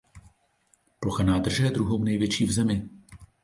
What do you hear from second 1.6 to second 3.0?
je druhou největší v zemi.